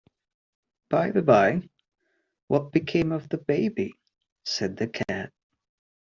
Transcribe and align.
‘By-the-bye, 0.89 1.69
what 2.47 2.71
became 2.71 3.11
of 3.11 3.29
the 3.29 3.37
baby?’ 3.37 3.93
said 4.43 4.77
the 4.77 4.87
Cat. 4.87 5.31